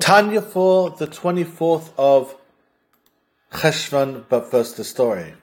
Tanya 0.00 0.42
for 0.42 0.90
the 0.90 1.06
24th 1.06 1.90
of 1.96 2.34
Cheshvan, 3.52 4.24
but 4.28 4.50
first 4.50 4.76
the 4.76 4.84
story. 4.84 5.34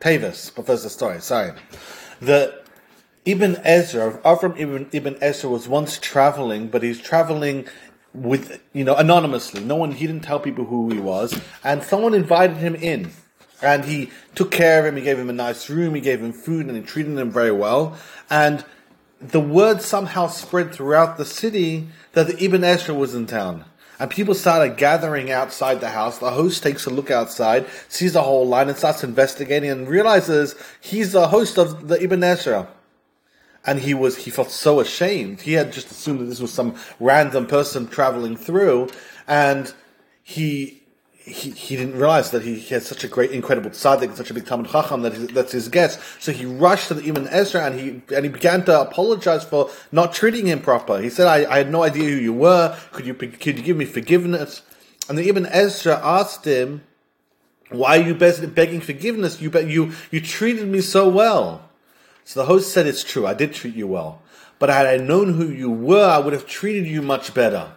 Teves, 0.00 0.54
but 0.54 0.66
first 0.66 0.84
the 0.84 0.90
story, 0.90 1.20
sorry. 1.20 1.52
The 2.20 2.62
Ibn 3.24 3.56
Ezra, 3.64 4.18
Avram 4.24 4.58
Ibn, 4.58 4.88
Ibn 4.92 5.16
Ezra 5.20 5.50
was 5.50 5.68
once 5.68 5.98
traveling, 5.98 6.68
but 6.68 6.82
he's 6.82 7.00
traveling 7.00 7.66
with, 8.12 8.62
you 8.72 8.84
know, 8.84 8.94
anonymously. 8.96 9.62
No 9.64 9.76
one, 9.76 9.92
he 9.92 10.06
didn't 10.06 10.24
tell 10.24 10.40
people 10.40 10.66
who 10.66 10.90
he 10.90 10.98
was, 10.98 11.38
and 11.64 11.82
someone 11.82 12.14
invited 12.14 12.58
him 12.58 12.74
in. 12.74 13.12
And 13.62 13.84
he 13.84 14.10
took 14.34 14.50
care 14.50 14.80
of 14.80 14.86
him, 14.86 14.96
he 14.96 15.02
gave 15.02 15.18
him 15.18 15.28
a 15.28 15.34
nice 15.34 15.68
room, 15.68 15.94
he 15.94 16.00
gave 16.00 16.20
him 16.20 16.32
food, 16.32 16.66
and 16.66 16.76
he 16.76 16.82
treated 16.82 17.16
him 17.16 17.30
very 17.30 17.52
well. 17.52 17.98
And 18.30 18.64
the 19.20 19.40
word 19.40 19.82
somehow 19.82 20.28
spread 20.28 20.72
throughout 20.72 21.18
the 21.18 21.26
city 21.26 21.88
that 22.12 22.26
the 22.26 22.42
Ibn 22.42 22.64
Ezra 22.64 22.94
was 22.94 23.14
in 23.14 23.26
town. 23.26 23.66
And 24.00 24.10
people 24.10 24.34
started 24.34 24.78
gathering 24.78 25.30
outside 25.30 25.80
the 25.80 25.90
house. 25.90 26.18
The 26.18 26.30
host 26.30 26.62
takes 26.62 26.86
a 26.86 26.90
look 26.90 27.10
outside, 27.10 27.66
sees 27.88 28.14
the 28.14 28.22
whole 28.22 28.48
line, 28.48 28.70
and 28.70 28.78
starts 28.78 29.04
investigating 29.04 29.68
and 29.68 29.86
realizes 29.86 30.54
he's 30.80 31.12
the 31.12 31.28
host 31.28 31.58
of 31.58 31.88
the 31.88 32.02
Ibn 32.02 32.24
Ezra. 32.24 32.66
And 33.66 33.80
he 33.80 33.92
was, 33.92 34.16
he 34.16 34.30
felt 34.30 34.50
so 34.50 34.80
ashamed. 34.80 35.42
He 35.42 35.52
had 35.52 35.70
just 35.70 35.90
assumed 35.90 36.20
that 36.20 36.24
this 36.24 36.40
was 36.40 36.50
some 36.50 36.76
random 36.98 37.46
person 37.46 37.86
traveling 37.88 38.38
through. 38.38 38.88
And 39.28 39.72
he 40.22 40.79
he, 41.22 41.50
he 41.50 41.76
didn't 41.76 41.94
realize 41.96 42.30
that 42.30 42.42
he, 42.42 42.54
he 42.54 42.74
had 42.74 42.82
such 42.82 43.04
a 43.04 43.08
great, 43.08 43.30
incredible 43.30 43.70
tzaddik, 43.70 44.16
such 44.16 44.30
a 44.30 44.34
big 44.34 44.46
Talmid 44.46 44.70
Chacham 44.70 45.02
that 45.02 45.34
that's 45.34 45.52
his 45.52 45.68
guest. 45.68 46.00
So 46.18 46.32
he 46.32 46.46
rushed 46.46 46.88
to 46.88 46.94
the 46.94 47.06
Ibn 47.08 47.28
Ezra 47.28 47.66
and 47.66 47.78
he 47.78 48.02
and 48.14 48.24
he 48.24 48.30
began 48.30 48.64
to 48.64 48.80
apologize 48.80 49.44
for 49.44 49.70
not 49.92 50.14
treating 50.14 50.46
him 50.46 50.60
proper. 50.60 50.98
He 50.98 51.10
said, 51.10 51.26
"I, 51.26 51.50
I 51.50 51.58
had 51.58 51.70
no 51.70 51.82
idea 51.82 52.04
who 52.04 52.16
you 52.16 52.32
were. 52.32 52.76
Could 52.92 53.06
you 53.06 53.14
could 53.14 53.58
you 53.58 53.62
give 53.62 53.76
me 53.76 53.84
forgiveness?" 53.84 54.62
And 55.08 55.18
the 55.18 55.28
Ibn 55.28 55.46
Ezra 55.46 56.00
asked 56.02 56.46
him, 56.46 56.84
"Why 57.68 57.98
are 57.98 58.02
you 58.02 58.14
begging 58.14 58.80
forgiveness? 58.80 59.42
You 59.42 59.50
you 59.60 59.92
you 60.10 60.20
treated 60.22 60.68
me 60.68 60.80
so 60.80 61.08
well." 61.08 61.68
So 62.24 62.40
the 62.40 62.46
host 62.46 62.72
said, 62.72 62.86
"It's 62.86 63.04
true. 63.04 63.26
I 63.26 63.34
did 63.34 63.52
treat 63.52 63.74
you 63.74 63.86
well, 63.86 64.22
but 64.58 64.70
had 64.70 64.86
I 64.86 64.96
known 64.96 65.34
who 65.34 65.50
you 65.50 65.70
were, 65.70 66.08
I 66.08 66.18
would 66.18 66.32
have 66.32 66.46
treated 66.46 66.86
you 66.86 67.02
much 67.02 67.34
better." 67.34 67.72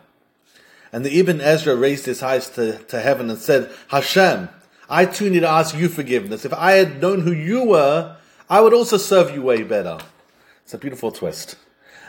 And 0.93 1.03
the 1.03 1.19
Ibn 1.19 1.41
Ezra 1.41 1.75
raised 1.75 2.05
his 2.05 2.21
eyes 2.21 2.49
to, 2.51 2.77
to 2.77 3.01
heaven 3.01 3.31
and 3.31 3.39
said, 3.39 3.71
Hashem, 3.87 4.47
I 4.87 5.05
too 5.05 5.29
need 5.29 5.39
to 5.39 5.49
ask 5.49 5.75
you 5.75 5.89
forgiveness. 5.89 6.45
If 6.45 6.53
I 6.53 6.73
had 6.73 7.01
known 7.01 7.21
who 7.21 7.33
you 7.33 7.63
were, 7.63 8.15
I 8.47 8.61
would 8.61 8.73
also 8.73 8.97
serve 8.97 9.33
you 9.33 9.41
way 9.41 9.63
better. 9.63 9.97
It's 10.63 10.73
a 10.75 10.77
beautiful 10.77 11.11
twist. 11.11 11.55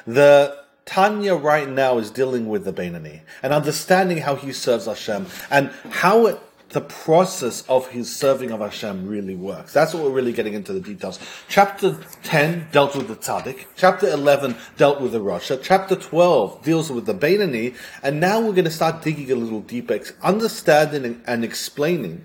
The 0.07 0.63
Tanya 0.85 1.35
right 1.35 1.69
now 1.69 1.97
is 1.97 2.11
dealing 2.11 2.47
with 2.47 2.67
the 2.67 2.73
Beinani 2.75 3.23
and 3.43 3.55
understanding 3.55 4.19
how 4.19 4.37
he 4.37 4.53
serves 4.53 4.85
Hashem 4.85 5.27
and 5.51 5.71
how 5.89 6.27
it 6.27 6.39
the 6.71 6.81
process 6.81 7.63
of 7.69 7.89
his 7.89 8.15
serving 8.15 8.51
of 8.51 8.61
Hashem 8.61 9.07
really 9.07 9.35
works. 9.35 9.73
That's 9.73 9.95
what 9.95 10.03
we're 10.03 10.11
really 10.11 10.33
getting 10.33 10.55
into 10.55 10.73
the 10.73 10.81
details. 10.81 11.19
Chapter 11.49 11.99
10 12.25 12.69
dealt 12.73 12.97
with 12.97 13.09
the 13.09 13.17
tzaddik. 13.17 13.67
Chapter 13.77 14.09
11 14.09 14.57
dealt 14.77 15.01
with 15.01 15.13
the 15.13 15.21
Rasha. 15.21 15.61
Chapter 15.63 15.95
12 15.95 16.63
deals 16.65 16.91
with 16.91 17.07
the 17.07 17.15
Beinani. 17.15 17.77
And 18.03 18.19
now 18.19 18.41
we're 18.41 18.53
going 18.53 18.65
to 18.65 18.71
start 18.71 19.03
digging 19.03 19.31
a 19.31 19.37
little 19.37 19.61
deeper, 19.61 20.01
understanding 20.23 21.23
and 21.27 21.45
explaining 21.45 22.25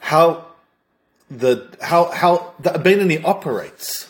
how 0.00 0.46
the, 1.30 1.74
how, 1.80 2.10
how 2.10 2.54
the 2.60 2.70
Beinani 2.70 3.24
operates. 3.24 4.09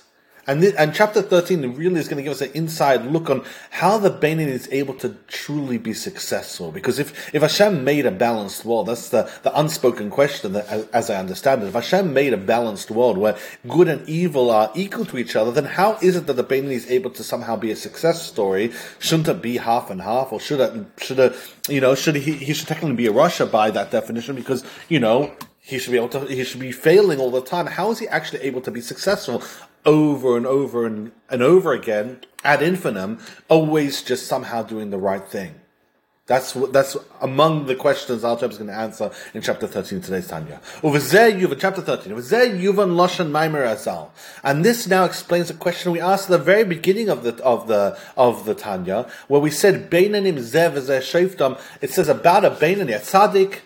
And, 0.51 0.65
this, 0.65 0.75
and 0.75 0.93
chapter 0.93 1.23
13 1.23 1.77
really 1.77 2.01
is 2.01 2.09
going 2.09 2.17
to 2.17 2.25
give 2.25 2.33
us 2.33 2.41
an 2.41 2.51
inside 2.55 3.07
look 3.07 3.31
on 3.31 3.45
how 3.71 3.99
the 3.99 4.11
Beinani 4.11 4.49
is 4.49 4.69
able 4.73 4.95
to 4.95 5.15
truly 5.29 5.79
be 5.79 5.95
successful. 5.95 6.73
Because 6.73 6.99
if, 6.99 7.33
if 7.33 7.41
Hashem 7.41 7.85
made 7.85 8.05
a 8.05 8.11
balanced 8.11 8.65
world, 8.65 8.89
that's 8.89 9.11
the, 9.11 9.31
the 9.45 9.57
unspoken 9.57 10.11
question 10.11 10.55
that, 10.55 10.89
as 10.93 11.09
I 11.09 11.21
understand 11.21 11.63
it. 11.63 11.67
If 11.67 11.75
Hashem 11.75 12.13
made 12.13 12.33
a 12.33 12.37
balanced 12.37 12.91
world 12.91 13.17
where 13.17 13.39
good 13.69 13.87
and 13.87 14.09
evil 14.09 14.51
are 14.51 14.73
equal 14.75 15.05
to 15.05 15.19
each 15.19 15.37
other, 15.37 15.53
then 15.53 15.67
how 15.67 15.99
is 16.03 16.17
it 16.17 16.27
that 16.27 16.33
the 16.33 16.43
Beinani 16.43 16.73
is 16.73 16.91
able 16.91 17.11
to 17.11 17.23
somehow 17.23 17.55
be 17.55 17.71
a 17.71 17.77
success 17.77 18.27
story? 18.27 18.73
Shouldn't 18.99 19.29
it 19.29 19.41
be 19.41 19.59
half 19.59 19.89
and 19.89 20.03
half? 20.03 20.33
Or 20.33 20.41
should 20.41 20.59
it, 20.59 20.85
should 21.01 21.21
it, 21.21 21.37
you 21.69 21.81
know, 21.81 21.95
should 21.95 22.17
he, 22.17 22.33
he 22.33 22.55
should 22.55 22.67
technically 22.67 22.97
be 22.97 23.07
a 23.07 23.13
Rasha 23.13 23.49
by 23.49 23.71
that 23.71 23.93
definition 23.93 24.35
because, 24.35 24.65
you 24.89 24.99
know, 24.99 25.33
he 25.71 25.79
should 25.79 25.93
be 25.93 25.97
able 25.97 26.09
to, 26.11 26.21
he 26.27 26.45
should 26.45 26.61
be 26.61 26.73
failing 26.73 27.19
all 27.19 27.31
the 27.31 27.43
time. 27.43 27.67
How 27.67 27.91
is 27.91 27.99
he 27.99 28.09
actually 28.09 28.43
able 28.43 28.61
to 28.63 28.71
be 28.71 28.81
successful? 28.81 29.43
over 29.87 30.37
and 30.37 30.47
over 30.47 30.87
and, 30.87 31.13
and 31.29 31.43
over 31.43 31.73
again 31.73 32.21
ad 32.45 32.63
infinitum, 32.63 33.19
always 33.49 34.03
just 34.03 34.27
somehow 34.27 34.63
doing 34.63 34.91
the 34.91 34.99
right 34.99 35.27
thing. 35.27 35.55
That's 36.27 36.53
that's 36.53 36.97
among 37.21 37.67
the 37.67 37.75
questions 37.75 38.23
Al 38.23 38.37
is 38.37 38.57
going 38.57 38.69
to 38.69 38.77
answer 38.77 39.11
in 39.35 39.43
chapter 39.43 39.67
13 39.67 39.99
of 39.99 40.05
today's 40.05 40.29
Tanya. 40.29 40.61
Over 40.81 41.01
there, 41.01 41.29
you've 41.29 41.59
chapter 41.59 41.83
13. 41.83 42.13
Over 42.13 42.23
there, 42.23 42.47
Yuvan 42.47 42.95
Loshan 42.95 43.31
Maimer 43.33 43.67
Azal. 43.67 44.11
And 44.45 44.65
this 44.65 44.87
now 44.87 45.05
explains 45.05 45.51
a 45.51 45.55
question 45.55 45.91
we 45.91 46.01
asked 46.01 46.31
at 46.31 46.39
the 46.39 46.45
very 46.45 46.63
beginning 46.63 47.09
of 47.09 47.25
the, 47.25 47.43
of 47.43 47.67
the, 47.67 47.99
of 48.17 48.45
the 48.45 48.55
Tanya, 48.55 49.11
where 49.27 49.41
we 49.41 49.51
said, 49.51 49.91
Beinanim 49.91 50.39
Zev 50.39 50.75
Shoftam. 50.75 51.61
It 51.81 51.91
says 51.91 52.09
about 52.09 52.45
a 52.45 52.51
Beinani, 52.53 52.95
a 52.95 53.01
Tzaddik 53.01 53.59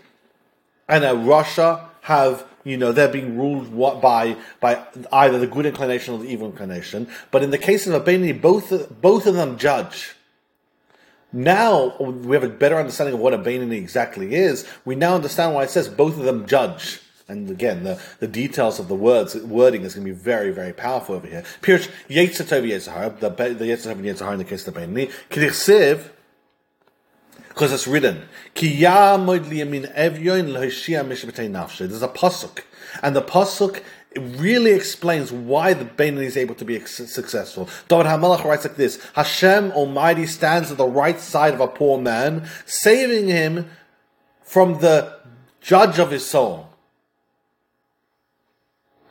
and 0.88 1.04
a 1.04 1.08
Rasha 1.08 1.90
have 2.04 2.46
you 2.64 2.78
know, 2.78 2.92
they're 2.92 3.08
being 3.08 3.36
ruled 3.36 4.00
by 4.00 4.36
by 4.60 4.82
either 5.12 5.38
the 5.38 5.46
good 5.46 5.66
inclination 5.66 6.14
or 6.14 6.18
the 6.18 6.28
evil 6.28 6.48
inclination. 6.48 7.08
But 7.30 7.42
in 7.42 7.50
the 7.50 7.58
case 7.58 7.86
of 7.86 8.02
Abeni, 8.02 8.40
both 8.40 9.00
both 9.00 9.26
of 9.26 9.34
them 9.34 9.58
judge. 9.58 10.14
Now 11.32 11.96
we 11.98 12.34
have 12.36 12.44
a 12.44 12.48
better 12.48 12.76
understanding 12.76 13.14
of 13.14 13.20
what 13.20 13.34
a 13.34 13.72
exactly 13.72 14.34
is. 14.34 14.66
We 14.84 14.94
now 14.94 15.14
understand 15.14 15.54
why 15.54 15.64
it 15.64 15.70
says 15.70 15.88
both 15.88 16.16
of 16.16 16.24
them 16.24 16.46
judge. 16.46 17.00
And 17.26 17.50
again, 17.50 17.84
the, 17.84 18.00
the 18.20 18.28
details 18.28 18.78
of 18.78 18.88
the 18.88 18.94
words 18.94 19.34
wording 19.34 19.82
is 19.82 19.94
going 19.94 20.06
to 20.06 20.12
be 20.12 20.18
very, 20.18 20.50
very 20.50 20.74
powerful 20.74 21.14
over 21.14 21.26
here. 21.26 21.42
Pirish 21.62 21.90
Yetzer 22.08 22.44
Tov 22.44 22.64
Yetzahar, 22.68 23.18
the 23.18 23.30
the 23.30 23.64
Yetzer 23.64 23.88
Tov 23.88 23.92
and 23.92 24.04
Yetzahar 24.04 24.32
in 24.32 24.38
the 24.38 24.44
case 24.44 24.66
of 24.66 24.74
the 24.74 24.80
Bainani. 24.80 25.10
Kirichsiv, 25.30 26.10
because 27.54 27.72
it's 27.72 27.86
written, 27.86 28.28
Ki 28.54 28.66
ya 28.66 29.16
There's 29.16 29.38
a 29.38 30.08
pasuk, 32.08 32.62
and 33.00 33.14
the 33.14 33.22
pasuk 33.22 33.80
really 34.16 34.72
explains 34.72 35.30
why 35.30 35.72
the 35.72 35.84
Beinani 35.84 36.24
is 36.24 36.36
able 36.36 36.56
to 36.56 36.64
be 36.64 36.80
successful. 36.80 37.68
David 37.88 38.06
HaMelech 38.06 38.44
writes 38.44 38.64
like 38.64 38.76
this: 38.76 39.00
Hashem 39.14 39.70
Almighty 39.70 40.26
stands 40.26 40.72
at 40.72 40.78
the 40.78 40.86
right 40.86 41.20
side 41.20 41.54
of 41.54 41.60
a 41.60 41.68
poor 41.68 42.00
man, 42.00 42.48
saving 42.66 43.28
him 43.28 43.70
from 44.42 44.80
the 44.80 45.20
judge 45.60 46.00
of 46.00 46.10
his 46.10 46.26
soul. 46.26 46.70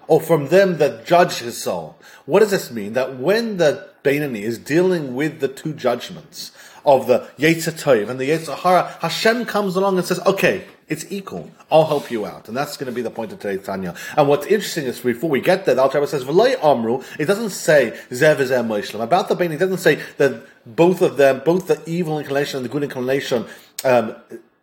Or 0.08 0.20
from 0.20 0.50
them 0.50 0.80
that 0.80 1.06
judge 1.06 1.38
his 1.38 1.58
soul. 1.58 1.98
What 2.26 2.42
does 2.42 2.52
this 2.52 2.70
mean? 2.70 2.92
That 2.92 3.18
when 3.18 3.56
the 3.56 3.90
Beinani 4.04 4.42
is 4.42 4.58
dealing 4.58 5.16
with 5.16 5.40
the 5.40 5.48
two 5.48 5.74
judgments, 5.74 6.52
of 6.86 7.08
the 7.08 7.28
Yetzer 7.38 7.72
Tov 7.72 8.10
and 8.10 8.20
the 8.20 8.30
Yetzer 8.30 8.58
Hara, 8.58 8.96
Hashem 9.02 9.46
comes 9.46 9.76
along 9.76 9.98
and 9.98 10.06
says, 10.06 10.20
okay, 10.26 10.66
it's 10.90 11.12
equal. 11.12 11.50
I'll 11.72 11.86
help 11.86 12.12
you 12.12 12.26
out. 12.26 12.48
And 12.48 12.58
that's 12.58 12.78
going 12.78 12.88
to 12.88 12.92
be 12.92 13.02
the 13.02 13.10
point 13.10 13.32
of 13.32 13.40
today's 13.40 13.66
Tanya. 13.66 13.96
And 14.18 14.28
what's 14.28 14.46
interesting 14.46 14.86
is 14.86 15.00
before 15.00 15.30
we 15.30 15.42
get 15.42 15.66
there, 15.66 15.76
the 15.76 15.82
Alter 15.82 16.06
says, 16.06 16.26
V'loi 16.26 16.62
Amru, 16.64 17.02
it 17.18 17.26
doesn't 17.26 17.52
say 17.52 17.98
Zev 18.10 18.38
Moishlam. 18.38 19.02
About 19.02 19.30
the 19.30 19.36
Bani, 19.36 19.56
it 19.56 19.60
doesn't 19.60 19.78
say 19.78 20.02
that 20.18 20.46
both 20.66 21.02
of 21.02 21.18
them, 21.18 21.42
both 21.46 21.68
the 21.68 21.82
evil 21.90 22.20
inclination 22.20 22.58
and 22.58 22.66
the 22.66 22.70
good 22.70 22.84
inclination, 22.84 23.46
um, 23.86 24.16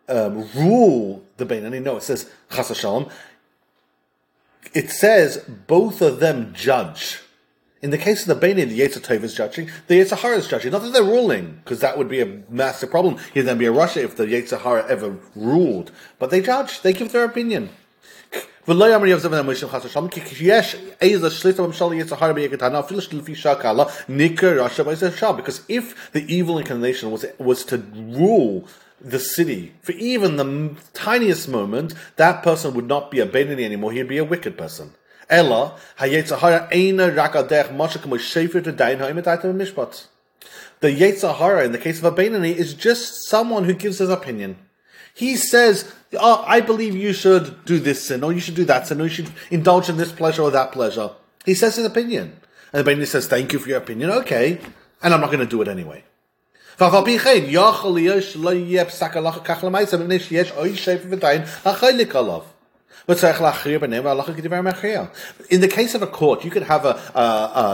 um, 0.07 0.47
rule 0.55 1.23
the 1.37 1.45
Bani. 1.45 1.79
No, 1.79 1.97
it 1.97 2.03
says 2.03 2.29
Chas. 2.51 2.85
It 4.73 4.89
says 4.89 5.43
both 5.67 6.01
of 6.01 6.19
them 6.19 6.53
judge. 6.53 7.19
In 7.81 7.89
the 7.89 7.97
case 7.97 8.21
of 8.21 8.27
the 8.27 8.35
Beni, 8.35 8.63
the 8.63 8.79
Yetzer 8.79 8.99
Tov 8.99 9.23
is 9.23 9.33
judging, 9.33 9.67
the 9.87 9.95
Yetzer 9.95 10.17
Hara 10.17 10.37
is 10.37 10.47
judging. 10.47 10.71
Not 10.71 10.83
that 10.83 10.93
they're 10.93 11.03
ruling, 11.03 11.61
because 11.63 11.79
that 11.79 11.97
would 11.97 12.09
be 12.09 12.21
a 12.21 12.43
massive 12.47 12.91
problem. 12.91 13.17
He'd 13.33 13.41
then 13.41 13.57
be 13.57 13.65
a 13.65 13.71
Rasha 13.71 14.03
if 14.03 14.15
the 14.15 14.25
Yetzer 14.25 14.61
Hara 14.61 14.87
ever 14.87 15.17
ruled. 15.35 15.91
But 16.19 16.29
they 16.29 16.41
judge, 16.41 16.81
they 16.81 16.93
give 16.93 17.11
their 17.11 17.25
opinion. 17.25 17.69
Because 18.63 18.79
if 25.67 26.11
the 26.11 26.25
evil 26.27 26.59
inclination 26.59 27.11
was 27.11 27.25
was 27.39 27.65
to 27.65 27.77
rule 27.77 28.67
the 29.03 29.19
city 29.19 29.73
for 29.81 29.93
even 29.93 30.35
the 30.35 30.75
tiniest 30.93 31.49
moment, 31.49 31.95
that 32.17 32.43
person 32.43 32.75
would 32.75 32.87
not 32.87 33.09
be 33.09 33.19
a 33.19 33.25
Beinani 33.25 33.63
anymore, 33.63 33.91
he'd 33.91 34.07
be 34.07 34.19
a 34.19 34.23
wicked 34.23 34.55
person. 34.55 34.93
Ella, 35.31 35.77
eina 35.97 37.09
rakadech 37.15 37.69
to 39.41 39.47
mishpat. 39.53 40.07
The 40.81 40.89
Yetzer 40.89 41.35
Hara, 41.35 41.63
in 41.63 41.71
the 41.71 41.77
case 41.77 42.03
of 42.03 42.05
a 42.05 42.21
is 42.21 42.73
just 42.73 43.27
someone 43.27 43.63
who 43.63 43.73
gives 43.73 43.99
his 43.99 44.09
opinion. 44.09 44.57
He 45.13 45.35
says, 45.35 45.93
oh, 46.13 46.43
I 46.47 46.61
believe 46.61 46.95
you 46.95 47.13
should 47.13 47.65
do 47.65 47.79
this 47.79 48.07
sin, 48.07 48.23
or 48.23 48.33
you 48.33 48.39
should 48.39 48.55
do 48.55 48.65
that 48.65 48.87
sin, 48.87 48.99
or 48.99 49.05
you 49.05 49.09
should 49.09 49.31
indulge 49.49 49.89
in 49.89 49.97
this 49.97 50.11
pleasure 50.11 50.41
or 50.41 50.51
that 50.51 50.71
pleasure. 50.71 51.11
He 51.45 51.53
says 51.53 51.75
his 51.75 51.85
opinion. 51.85 52.37
And 52.73 52.85
the 52.85 53.05
says, 53.05 53.27
thank 53.27 53.53
you 53.53 53.59
for 53.59 53.69
your 53.69 53.77
opinion, 53.77 54.09
okay, 54.11 54.59
and 55.03 55.13
I'm 55.13 55.21
not 55.21 55.31
going 55.31 55.39
to 55.39 55.45
do 55.45 55.61
it 55.61 55.67
anyway. 55.67 56.03
In 63.07 63.15
the 65.61 65.67
case 65.67 65.95
of 65.95 66.01
a 66.01 66.07
court, 66.07 66.45
you 66.45 66.51
could 66.51 66.63
have 66.63 66.85
a, 66.85 66.99
a, 67.15 67.21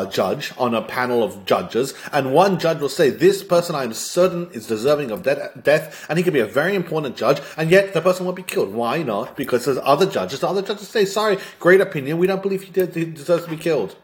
a, 0.07 0.09
judge 0.11 0.53
on 0.57 0.73
a 0.73 0.81
panel 0.81 1.21
of 1.21 1.45
judges, 1.45 1.93
and 2.11 2.33
one 2.33 2.57
judge 2.59 2.79
will 2.79 2.89
say, 2.89 3.09
This 3.09 3.43
person 3.43 3.75
I 3.75 3.83
am 3.83 3.93
certain 3.93 4.49
is 4.51 4.67
deserving 4.67 5.11
of 5.11 5.23
de- 5.23 5.51
death, 5.61 6.05
and 6.09 6.17
he 6.17 6.23
could 6.23 6.33
be 6.33 6.39
a 6.39 6.45
very 6.45 6.75
important 6.75 7.17
judge, 7.17 7.41
and 7.57 7.69
yet 7.69 7.93
the 7.93 8.01
person 8.01 8.25
won't 8.25 8.37
be 8.37 8.43
killed. 8.43 8.73
Why 8.73 9.03
not? 9.03 9.35
Because 9.35 9.65
there's 9.65 9.79
other 9.83 10.05
judges. 10.05 10.39
The 10.39 10.47
other 10.47 10.61
judges 10.61 10.87
say, 10.87 11.05
Sorry, 11.05 11.37
great 11.59 11.81
opinion, 11.81 12.17
we 12.17 12.27
don't 12.27 12.41
believe 12.41 12.63
he, 12.63 12.71
he 12.85 13.05
deserves 13.05 13.43
to 13.43 13.49
be 13.49 13.57
killed. 13.57 13.95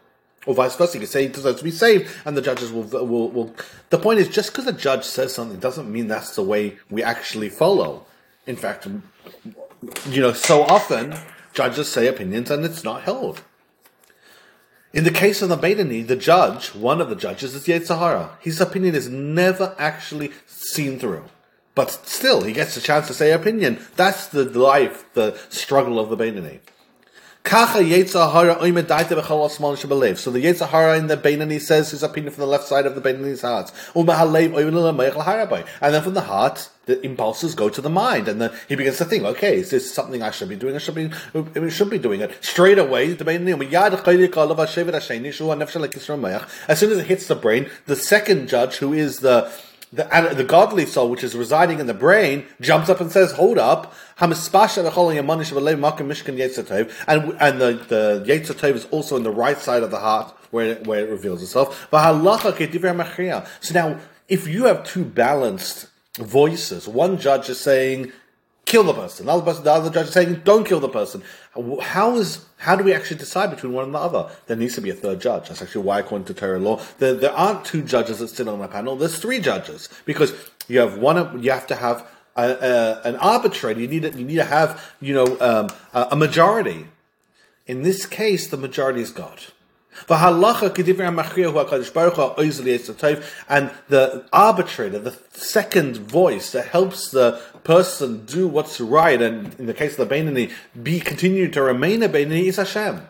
Or 0.46 0.54
vice 0.54 0.76
versa, 0.76 0.94
you 0.94 1.00
could 1.00 1.08
say 1.08 1.22
he 1.22 1.28
deserves 1.28 1.58
to 1.58 1.64
be 1.64 1.70
saved, 1.70 2.10
and 2.24 2.36
the 2.36 2.42
judges 2.42 2.70
will. 2.70 2.82
will, 2.82 3.30
will. 3.30 3.54
The 3.90 3.98
point 3.98 4.18
is, 4.18 4.28
just 4.28 4.52
because 4.52 4.66
a 4.66 4.72
judge 4.72 5.04
says 5.04 5.34
something 5.34 5.58
doesn't 5.58 5.90
mean 5.90 6.08
that's 6.08 6.34
the 6.34 6.42
way 6.42 6.76
we 6.90 7.02
actually 7.02 7.48
follow. 7.48 8.04
In 8.46 8.56
fact, 8.56 8.86
you 10.08 10.20
know, 10.20 10.32
so 10.32 10.62
often 10.62 11.14
judges 11.52 11.88
say 11.88 12.06
opinions 12.06 12.50
and 12.50 12.64
it's 12.64 12.84
not 12.84 13.02
held. 13.02 13.42
In 14.92 15.04
the 15.04 15.10
case 15.10 15.42
of 15.42 15.48
the 15.48 15.56
Bainani, 15.56 16.06
the 16.06 16.16
judge, 16.16 16.68
one 16.68 17.00
of 17.00 17.08
the 17.08 17.16
judges, 17.16 17.54
is 17.54 17.66
Yetzer 17.66 17.98
Hara. 17.98 18.38
His 18.40 18.60
opinion 18.60 18.94
is 18.94 19.08
never 19.08 19.74
actually 19.76 20.30
seen 20.46 21.00
through. 21.00 21.24
But 21.74 21.90
still, 21.90 22.42
he 22.42 22.52
gets 22.52 22.76
a 22.76 22.80
chance 22.80 23.08
to 23.08 23.14
say 23.14 23.32
opinion. 23.32 23.84
That's 23.96 24.28
the 24.28 24.44
life, 24.44 25.12
the 25.14 25.36
struggle 25.48 25.98
of 25.98 26.10
the 26.10 26.16
Bainani. 26.16 26.60
So 27.44 27.82
the 27.82 27.92
Yetzer 27.92 28.30
Hara 30.70 30.96
in 30.98 31.08
the 31.08 31.16
Beinani 31.16 31.60
says 31.60 31.90
his 31.90 32.02
opinion 32.02 32.32
from 32.32 32.40
the 32.40 32.46
left 32.46 32.64
side 32.64 32.86
of 32.86 32.94
the 32.94 33.02
Beinani's 33.02 33.42
heart. 33.42 33.70
And 33.94 34.08
then 35.94 36.02
from 36.02 36.14
the 36.14 36.22
heart, 36.22 36.70
the 36.86 37.04
impulses 37.04 37.54
go 37.54 37.68
to 37.68 37.82
the 37.82 37.90
mind, 37.90 38.28
and 38.28 38.40
then 38.40 38.50
he 38.66 38.76
begins 38.76 38.96
to 38.96 39.04
think, 39.04 39.24
okay, 39.24 39.56
is 39.58 39.68
this 39.70 39.92
something 39.92 40.22
I 40.22 40.30
should 40.30 40.48
be 40.48 40.56
doing? 40.56 40.74
I 40.74 40.78
should 40.78 40.94
be, 40.94 41.10
I 41.34 41.68
should 41.68 41.90
be 41.90 41.98
doing 41.98 42.22
it. 42.22 42.42
Straight 42.42 42.78
away, 42.78 43.12
the 43.12 43.24
as 46.68 46.78
soon 46.78 46.92
as 46.92 46.98
it 46.98 47.06
hits 47.06 47.26
the 47.26 47.34
brain, 47.34 47.70
the 47.86 47.96
second 47.96 48.48
judge, 48.48 48.76
who 48.76 48.94
is 48.94 49.18
the 49.18 49.52
the, 49.94 50.34
the 50.36 50.44
godly 50.44 50.86
soul, 50.86 51.08
which 51.08 51.22
is 51.22 51.34
residing 51.36 51.78
in 51.78 51.86
the 51.86 51.94
brain, 51.94 52.46
jumps 52.60 52.88
up 52.88 53.00
and 53.00 53.10
says, 53.12 53.32
"Hold 53.32 53.58
up!" 53.58 53.94
And 54.20 54.32
and 54.32 54.42
the 57.60 57.70
the 57.88 58.24
Yetzer 58.26 58.54
Tov 58.54 58.74
is 58.74 58.86
also 58.90 59.16
in 59.16 59.22
the 59.22 59.30
right 59.30 59.58
side 59.58 59.82
of 59.82 59.90
the 59.90 60.00
heart 60.00 60.34
where 60.50 60.66
it, 60.72 60.86
where 60.86 61.06
it 61.06 61.10
reveals 61.10 61.42
itself. 61.42 61.88
So 61.90 63.74
now, 63.74 63.98
if 64.28 64.48
you 64.48 64.64
have 64.64 64.84
two 64.84 65.04
balanced 65.04 65.88
voices, 66.18 66.88
one 66.88 67.18
judge 67.18 67.48
is 67.48 67.60
saying 67.60 68.12
kill 68.64 68.84
the 68.84 68.94
person. 68.94 69.26
The 69.26 69.32
other, 69.32 69.44
person, 69.44 69.64
the 69.64 69.72
other 69.72 69.90
judge 69.90 70.08
is 70.08 70.12
saying, 70.12 70.42
don't 70.44 70.64
kill 70.64 70.80
the 70.80 70.88
person. 70.88 71.22
How 71.82 72.16
is 72.16 72.44
how 72.58 72.76
do 72.76 72.84
we 72.84 72.94
actually 72.94 73.18
decide 73.18 73.50
between 73.50 73.72
one 73.72 73.84
and 73.84 73.94
the 73.94 73.98
other? 73.98 74.30
There 74.46 74.56
needs 74.56 74.74
to 74.76 74.80
be 74.80 74.90
a 74.90 74.94
third 74.94 75.20
judge. 75.20 75.48
That's 75.48 75.60
actually 75.60 75.84
why, 75.84 76.00
according 76.00 76.26
to 76.26 76.34
Torah 76.34 76.58
law, 76.58 76.80
there, 76.98 77.14
there 77.14 77.32
aren't 77.32 77.64
two 77.64 77.82
judges 77.82 78.20
that 78.20 78.28
sit 78.28 78.48
on 78.48 78.58
the 78.58 78.68
panel. 78.68 78.96
There's 78.96 79.18
three 79.18 79.38
judges 79.38 79.88
because 80.04 80.32
you 80.66 80.78
have 80.80 80.98
one. 80.98 81.42
You 81.42 81.50
have 81.50 81.66
to 81.68 81.76
have 81.76 82.06
a, 82.36 82.42
a, 82.42 83.08
an 83.08 83.16
arbitrator. 83.16 83.80
You 83.80 83.88
need 83.88 84.04
you 84.14 84.24
need 84.24 84.36
to 84.36 84.44
have 84.44 84.82
you 85.00 85.14
know 85.14 85.36
um, 85.40 85.68
a, 85.92 86.08
a 86.12 86.16
majority. 86.16 86.86
In 87.66 87.82
this 87.82 88.06
case, 88.06 88.48
the 88.48 88.56
majority 88.56 89.00
is 89.00 89.10
God. 89.10 89.40
And 90.08 90.20
the 93.88 94.24
arbitrator, 94.32 94.98
the 94.98 95.18
second 95.30 95.96
voice 95.96 96.52
that 96.52 96.66
helps 96.66 97.10
the 97.10 97.40
person 97.62 98.26
do 98.26 98.46
what's 98.46 98.80
right, 98.80 99.20
and 99.20 99.54
in 99.58 99.66
the 99.66 99.74
case 99.74 99.98
of 99.98 100.08
the 100.08 100.14
Bainani, 100.14 100.52
be 100.82 101.00
continued 101.00 101.52
to 101.54 101.62
remain 101.62 102.02
a 102.02 102.08
Bainani, 102.08 102.44
is 102.44 102.56
Hashem. 102.56 103.06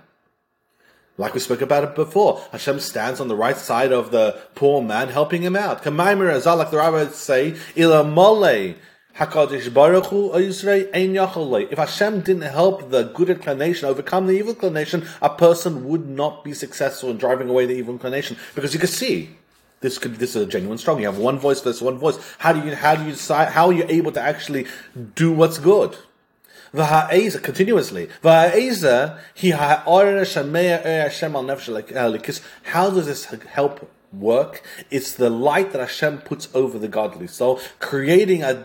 Like 1.16 1.32
we 1.32 1.40
spoke 1.40 1.62
about 1.62 1.84
it 1.84 1.94
before, 1.94 2.42
Hashem 2.50 2.80
stands 2.80 3.20
on 3.20 3.28
the 3.28 3.36
right 3.36 3.56
side 3.56 3.92
of 3.92 4.10
the 4.10 4.36
poor 4.56 4.82
man, 4.82 5.08
helping 5.08 5.42
him 5.42 5.54
out. 5.54 5.86
Like 5.86 6.70
the 6.70 6.76
rabbis 6.76 7.14
say, 7.14 7.54
Ila 7.76 8.02
mole 8.02 8.74
Hakadosh 9.18 9.72
Baruch 9.72 10.06
Hu 10.06 10.32
Ein 10.32 10.50
If 11.70 11.78
Hashem 11.78 12.20
didn't 12.22 12.42
help 12.42 12.90
the 12.90 13.04
good 13.04 13.30
inclination 13.30 13.88
overcome 13.88 14.26
the 14.26 14.32
evil 14.32 14.54
inclination, 14.54 15.06
a 15.22 15.30
person 15.30 15.88
would 15.88 16.08
not 16.08 16.42
be 16.42 16.52
successful 16.52 17.10
in 17.10 17.18
driving 17.18 17.48
away 17.48 17.66
the 17.66 17.74
evil 17.74 17.94
inclination 17.94 18.36
because 18.54 18.74
you 18.74 18.80
can 18.80 18.88
see 18.88 19.30
this 19.80 19.98
could 19.98 20.16
this 20.16 20.34
is 20.34 20.42
a 20.42 20.46
genuine 20.46 20.78
struggle. 20.78 21.02
You 21.02 21.06
have 21.06 21.18
one 21.18 21.38
voice 21.38 21.60
versus 21.60 21.82
one 21.82 21.98
voice. 21.98 22.18
How 22.38 22.52
do 22.52 22.66
you 22.66 22.74
how 22.74 22.96
do 22.96 23.04
you 23.04 23.12
decide 23.12 23.52
how 23.52 23.66
are 23.66 23.72
you 23.72 23.84
able 23.88 24.10
to 24.12 24.20
actually 24.20 24.66
do 25.14 25.30
what's 25.30 25.58
good? 25.58 25.96
V'ha'eza 26.72 27.42
continuously. 27.42 28.08
V'ha'eza 28.22 29.20
he 29.34 29.50
ha'or 29.50 30.06
er 30.06 30.18
Hashem 30.18 30.56
al 31.36 31.44
nefesh 31.44 32.40
How 32.62 32.90
does 32.90 33.06
this 33.06 33.26
help 33.26 33.90
work? 34.12 34.62
It's 34.90 35.12
the 35.12 35.30
light 35.30 35.72
that 35.72 35.80
Hashem 35.80 36.22
puts 36.22 36.48
over 36.54 36.78
the 36.78 36.88
godly 36.88 37.26
soul, 37.26 37.60
creating 37.78 38.42
a 38.42 38.64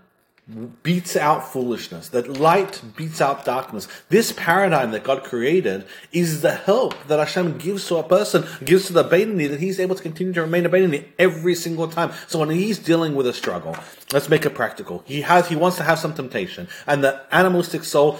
beats 0.83 1.15
out 1.15 1.51
foolishness, 1.51 2.09
that 2.09 2.39
light 2.39 2.81
beats 2.95 3.21
out 3.21 3.45
darkness. 3.45 3.87
This 4.09 4.31
paradigm 4.31 4.91
that 4.91 5.03
God 5.03 5.23
created 5.23 5.85
is 6.11 6.41
the 6.41 6.53
help 6.53 6.95
that 7.07 7.19
Hashem 7.19 7.57
gives 7.57 7.87
to 7.87 7.97
a 7.97 8.03
person, 8.03 8.45
gives 8.63 8.87
to 8.87 8.93
the 8.93 9.03
Bainani, 9.03 9.49
that 9.49 9.59
he's 9.59 9.79
able 9.79 9.95
to 9.95 10.01
continue 10.03 10.33
to 10.33 10.41
remain 10.41 10.65
a 10.65 10.69
Bainani 10.69 11.05
every 11.17 11.55
single 11.55 11.87
time. 11.87 12.11
So 12.27 12.39
when 12.39 12.49
he's 12.49 12.79
dealing 12.79 13.15
with 13.15 13.27
a 13.27 13.33
struggle, 13.33 13.75
let's 14.11 14.29
make 14.29 14.45
it 14.45 14.55
practical. 14.55 15.03
He 15.05 15.21
has, 15.21 15.47
he 15.47 15.55
wants 15.55 15.77
to 15.77 15.83
have 15.83 15.99
some 15.99 16.13
temptation, 16.13 16.67
and 16.85 17.03
the 17.03 17.21
animalistic 17.31 17.83
soul 17.83 18.19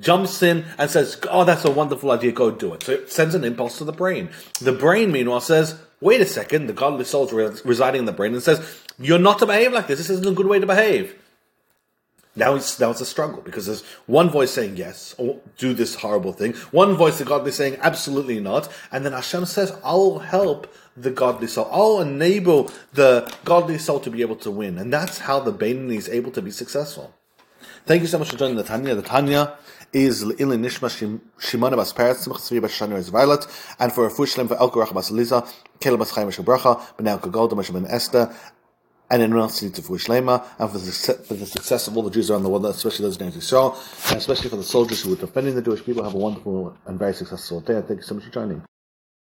jumps 0.00 0.42
in 0.42 0.64
and 0.78 0.90
says, 0.90 1.18
Oh, 1.30 1.44
that's 1.44 1.64
a 1.64 1.70
wonderful 1.70 2.10
idea, 2.10 2.32
go 2.32 2.50
do 2.50 2.74
it. 2.74 2.82
So 2.84 2.92
it 2.92 3.10
sends 3.10 3.34
an 3.34 3.44
impulse 3.44 3.78
to 3.78 3.84
the 3.84 3.92
brain. 3.92 4.30
The 4.60 4.72
brain, 4.72 5.12
meanwhile, 5.12 5.40
says, 5.40 5.78
Wait 6.00 6.20
a 6.20 6.26
second, 6.26 6.66
the 6.66 6.72
godly 6.72 7.04
soul 7.04 7.28
is 7.38 7.64
residing 7.64 8.00
in 8.00 8.04
the 8.06 8.12
brain 8.12 8.34
and 8.34 8.42
says, 8.42 8.78
You're 8.98 9.18
not 9.18 9.38
to 9.40 9.46
behave 9.46 9.72
like 9.72 9.86
this. 9.86 9.98
This 9.98 10.10
isn't 10.10 10.26
a 10.26 10.32
good 10.32 10.46
way 10.46 10.58
to 10.58 10.66
behave. 10.66 11.16
Now 12.34 12.54
it's 12.54 12.80
now 12.80 12.90
it's 12.90 13.00
a 13.02 13.06
struggle 13.06 13.42
because 13.42 13.66
there's 13.66 13.82
one 14.06 14.30
voice 14.30 14.50
saying 14.50 14.76
yes, 14.76 15.14
oh, 15.18 15.40
do 15.58 15.74
this 15.74 15.96
horrible 15.96 16.32
thing. 16.32 16.54
One 16.70 16.94
voice 16.94 17.20
of 17.20 17.28
godly 17.28 17.52
saying 17.52 17.76
absolutely 17.82 18.40
not, 18.40 18.72
and 18.90 19.04
then 19.04 19.12
Hashem 19.12 19.44
says, 19.44 19.72
"I'll 19.84 20.18
help 20.20 20.72
the 20.96 21.10
godly 21.10 21.46
soul. 21.46 21.68
I'll 21.70 22.00
enable 22.00 22.70
the 22.94 23.30
godly 23.44 23.76
soul 23.76 24.00
to 24.00 24.10
be 24.10 24.22
able 24.22 24.36
to 24.36 24.50
win." 24.50 24.78
And 24.78 24.90
that's 24.90 25.18
how 25.18 25.40
the 25.40 25.52
Bainani 25.52 25.96
is 25.96 26.08
able 26.08 26.30
to 26.30 26.40
be 26.40 26.50
successful. 26.50 27.14
Thank 27.84 28.00
you 28.00 28.08
so 28.08 28.18
much 28.18 28.30
for 28.30 28.38
joining 28.38 28.56
the 28.56 28.62
Tanya. 28.62 28.94
The 28.94 29.02
Tanya 29.02 29.58
is 29.92 30.24
Le'ilin 30.24 30.64
Nishma 30.64 31.20
Shimona 31.38 31.76
Bas 31.76 31.92
Peretz, 31.92 32.22
Simcha 32.22 32.38
Tzvi 32.38 32.62
Bas 32.62 32.70
Shana 32.70 32.96
is 32.96 33.10
Violet, 33.10 33.46
and 33.78 33.92
for 33.92 34.06
a 34.06 34.10
Fushlim 34.10 34.48
for 34.48 34.54
Elko 34.54 34.82
Rach 34.82 34.94
Bas 34.94 35.10
Liza, 35.10 35.44
Caleb 35.80 35.98
Bas 35.98 36.12
Chaim 36.12 36.28
Bracha, 36.28 36.80
Benel 36.96 37.20
Kagolda 37.20 37.90
Esther, 37.90 38.34
and 39.12 39.22
in 39.22 39.30
to 39.30 39.82
for 39.82 39.96
Shlema, 39.98 40.44
and 40.58 40.70
for 40.70 40.78
the, 40.78 41.24
for 41.24 41.34
the 41.34 41.44
success 41.44 41.86
of 41.86 41.96
all 41.96 42.02
the 42.02 42.10
Jews 42.10 42.30
around 42.30 42.44
the 42.44 42.48
world, 42.48 42.64
especially 42.64 43.04
those 43.04 43.18
in 43.18 43.28
Israel, 43.28 43.78
and 44.08 44.16
especially 44.16 44.48
for 44.48 44.56
the 44.56 44.64
soldiers 44.64 45.02
who 45.02 45.10
were 45.10 45.16
defending 45.16 45.54
the 45.54 45.62
Jewish 45.62 45.84
people. 45.84 46.02
Have 46.02 46.14
a 46.14 46.18
wonderful 46.18 46.74
and 46.86 46.98
very 46.98 47.12
successful 47.12 47.60
day. 47.60 47.82
Thank 47.86 48.00
you 48.00 48.02
so 48.02 48.14
much 48.14 48.24
for 48.24 48.30
joining. 48.30 48.62